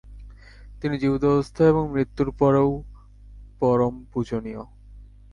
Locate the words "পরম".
3.59-3.93